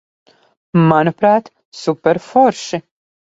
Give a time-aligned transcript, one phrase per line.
[0.93, 1.51] Manuprāt,
[1.83, 2.81] superforši.